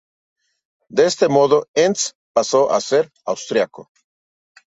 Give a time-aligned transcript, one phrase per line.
[0.89, 3.91] De este modo Enns pasó a ser austriaco.